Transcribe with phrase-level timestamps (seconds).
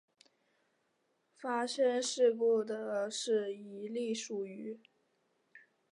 [1.37, 4.79] 发生事故的是一列属于。